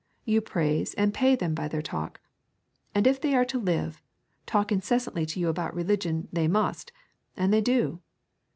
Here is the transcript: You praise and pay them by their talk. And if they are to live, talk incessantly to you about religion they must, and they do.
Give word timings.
You 0.25 0.41
praise 0.41 0.95
and 0.95 1.13
pay 1.13 1.35
them 1.35 1.53
by 1.53 1.67
their 1.67 1.83
talk. 1.83 2.19
And 2.95 3.05
if 3.05 3.21
they 3.21 3.35
are 3.35 3.45
to 3.45 3.59
live, 3.59 4.01
talk 4.47 4.71
incessantly 4.71 5.27
to 5.27 5.39
you 5.39 5.47
about 5.47 5.75
religion 5.75 6.27
they 6.33 6.47
must, 6.47 6.91
and 7.37 7.53
they 7.53 7.61
do. 7.61 8.01